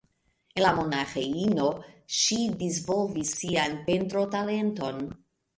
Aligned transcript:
En 0.59 0.63
la 0.63 0.71
monaĥinejo 0.77 1.67
ŝi 2.21 2.37
disvolvis 2.63 3.37
sian 3.43 3.79
pentrotalenton. 3.91 5.07